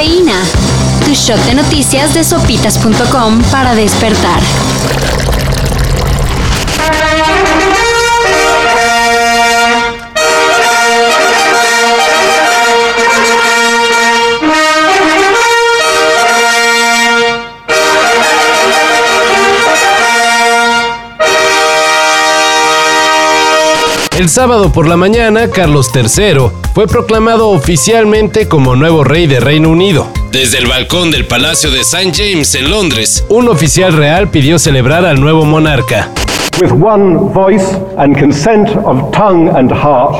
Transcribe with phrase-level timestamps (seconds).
[0.00, 0.42] Cafeína.
[1.04, 4.40] Tu shot de noticias de sopitas.com para despertar.
[24.16, 29.70] El sábado por la mañana, Carlos III fue proclamado oficialmente como nuevo rey de Reino
[29.70, 30.06] Unido.
[30.30, 32.12] Desde el balcón del Palacio de St.
[32.14, 36.08] James en Londres, un oficial real pidió celebrar al nuevo monarca.
[36.60, 40.14] With one voice and consent of tongue and heart,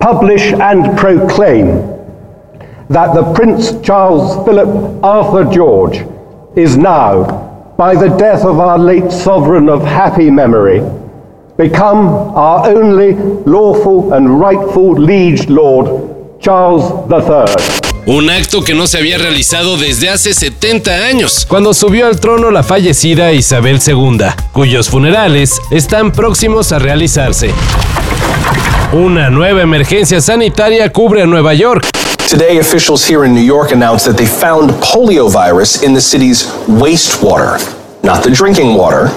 [0.00, 1.82] publish and proclaim
[2.88, 4.68] that the Prince Charles Philip
[5.04, 6.04] Arthur George
[6.56, 10.82] is now, by the death of our late sovereign of happy memory,
[11.60, 13.14] become our only
[13.44, 17.54] lawful and rightful liege lord, Charles III.
[18.06, 22.50] Un acto que no se había realizado desde hace 70 años, cuando subió al trono
[22.50, 27.50] la fallecida Isabel II, cuyos funerales están próximos a realizarse.
[28.94, 31.86] Una nueva emergencia sanitaria cubre a Nueva York.
[32.26, 37.58] Today, officials here in New York announced that they found poliovirus in the city's wastewater.
[38.02, 39.10] Not the drinking water,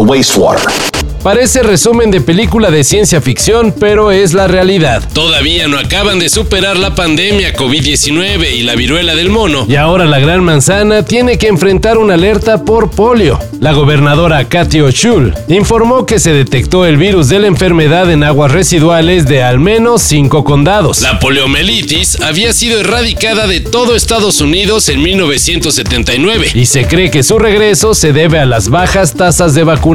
[0.00, 0.90] the wastewater.
[1.22, 5.06] Parece resumen de película de ciencia ficción, pero es la realidad.
[5.12, 10.06] Todavía no acaban de superar la pandemia COVID-19 y la viruela del mono, y ahora
[10.06, 13.38] la Gran Manzana tiene que enfrentar una alerta por polio.
[13.60, 18.52] La gobernadora Katy O'Shul informó que se detectó el virus de la enfermedad en aguas
[18.52, 21.02] residuales de al menos cinco condados.
[21.02, 27.22] La poliomielitis había sido erradicada de todo Estados Unidos en 1979 y se cree que
[27.22, 29.89] su regreso se debe a las bajas tasas de vacunación.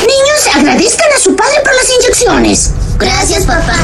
[0.00, 2.72] Niños, agradezcan a su padre por las inyecciones.
[2.98, 3.76] Gracias, papá.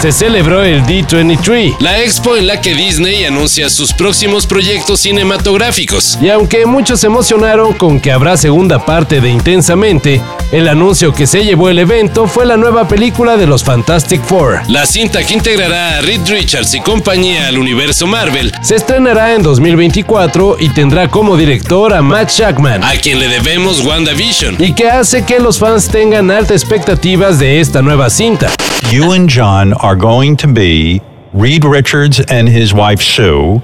[0.00, 6.18] Se celebró el D23, la expo en la que Disney anuncia sus próximos proyectos cinematográficos.
[6.20, 10.20] Y aunque muchos se emocionaron con que habrá segunda parte de Intensamente,
[10.54, 14.60] el anuncio que se llevó el evento fue la nueva película de los Fantastic Four.
[14.68, 19.42] La cinta que integrará a Reed Richards y compañía al universo Marvel se estrenará en
[19.42, 24.88] 2024 y tendrá como director a Matt Shackman, a quien le debemos WandaVision, y que
[24.88, 28.52] hace que los fans tengan altas expectativas de esta nueva cinta.
[28.92, 33.60] You and John are going to be Reed Richards and his wife Sue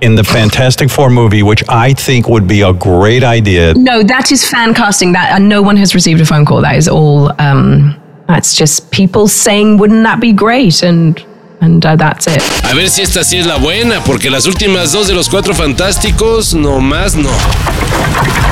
[0.00, 3.74] in the Fantastic Four movie, which I think would be a great idea.
[3.74, 5.12] No, that is fan casting.
[5.12, 6.62] That and no one has received a phone call.
[6.62, 7.32] That is all.
[7.40, 11.22] Um, that's just people saying, "Wouldn't that be great?" and
[11.60, 12.42] and uh, that's it.
[12.64, 15.54] A ver si esta sí es la buena, porque las últimas dos de los cuatro
[15.54, 17.30] fantásticos, no más no.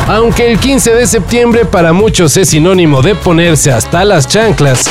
[0.08, 4.84] Aunque el 15 de septiembre para muchos es sinónimo de ponerse hasta las chanclas,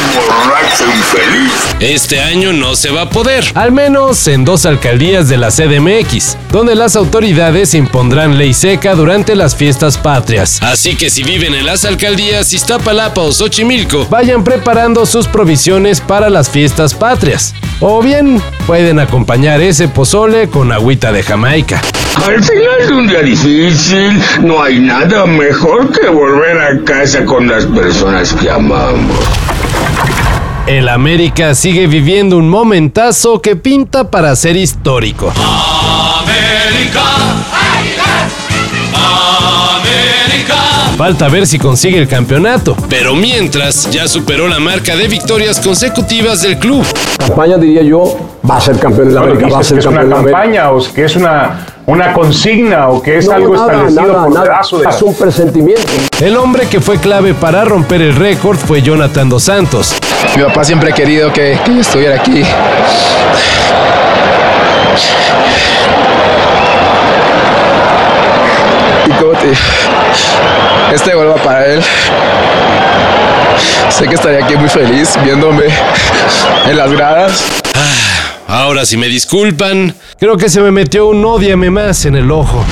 [1.80, 6.38] este año no se va a poder, al menos en dos alcaldías de la CDMX,
[6.52, 10.62] donde las autoridades impondrán ley seca durante las fiestas patrias.
[10.62, 16.30] Así que si viven en las alcaldías Iztapalapa o Xochimilco, vayan preparando sus provisiones para
[16.30, 17.56] las fiestas patrias.
[17.80, 21.82] O bien pueden acompañar ese pozole con agüita de Jamaica.
[22.26, 27.48] Al final de un día difícil, no hay nada mejor que volver a casa con
[27.48, 29.18] las personas que amamos.
[30.66, 35.32] El América sigue viviendo un momentazo que pinta para ser histórico.
[40.98, 46.42] Falta ver si consigue el campeonato, pero mientras ya superó la marca de victorias consecutivas
[46.42, 46.84] del club.
[47.20, 48.18] campaña, diría yo,
[48.50, 50.18] va a ser campeón de la América, va a ser que es una campeón la
[50.18, 50.40] América.
[50.40, 54.24] campaña o que es una, una consigna o que es No, algo nada, establecido nada,
[54.26, 54.46] por nada.
[54.46, 54.90] pedazo de...
[54.90, 55.84] Es un presentimiento.
[56.20, 59.96] El hombre que fue clave para romper el récord fue Jonathan Dos Santos.
[60.36, 62.44] Mi papá siempre ha querido que, que yo estuviera aquí.
[69.06, 69.52] Y como te
[70.94, 71.84] este gol va para él.
[73.90, 75.66] Sé que estaría aquí muy feliz viéndome
[76.66, 77.44] en las gradas.
[78.48, 82.64] Ahora si me disculpan, creo que se me metió un odiame más en el ojo.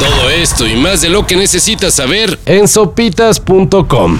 [0.00, 4.18] Todo esto y más de lo que necesitas saber en sopitas.com.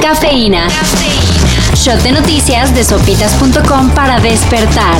[0.00, 0.68] Cafeína.
[1.74, 4.96] Shot de noticias de sopitas.com para despertar.